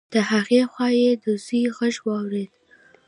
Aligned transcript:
د 0.13 0.15
هغې 0.31 0.61
خوا 0.71 0.87
يې 1.01 1.11
د 1.23 1.25
زوی 1.45 1.63
غږ 1.77 1.95
واورېد. 2.07 2.51